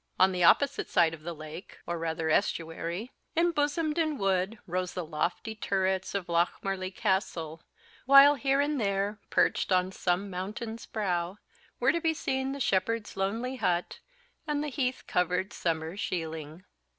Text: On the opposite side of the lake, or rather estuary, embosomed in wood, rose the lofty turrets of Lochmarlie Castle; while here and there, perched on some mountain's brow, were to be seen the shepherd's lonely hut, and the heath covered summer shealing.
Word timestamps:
On 0.19 0.31
the 0.31 0.43
opposite 0.43 0.89
side 0.89 1.13
of 1.13 1.21
the 1.21 1.35
lake, 1.35 1.77
or 1.85 1.99
rather 1.99 2.31
estuary, 2.31 3.11
embosomed 3.37 3.99
in 3.99 4.17
wood, 4.17 4.57
rose 4.65 4.95
the 4.95 5.05
lofty 5.05 5.53
turrets 5.53 6.15
of 6.15 6.27
Lochmarlie 6.27 6.89
Castle; 6.89 7.61
while 8.07 8.33
here 8.33 8.59
and 8.59 8.81
there, 8.81 9.19
perched 9.29 9.71
on 9.71 9.91
some 9.91 10.27
mountain's 10.27 10.87
brow, 10.87 11.37
were 11.79 11.91
to 11.91 12.01
be 12.01 12.15
seen 12.15 12.51
the 12.51 12.59
shepherd's 12.59 13.15
lonely 13.15 13.57
hut, 13.57 13.99
and 14.47 14.63
the 14.63 14.69
heath 14.69 15.03
covered 15.05 15.53
summer 15.53 15.95
shealing. 15.95 16.65